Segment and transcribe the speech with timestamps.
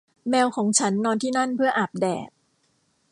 [0.29, 2.29] แมวของฉันนอนที่นั่น เพื่ออาบแดด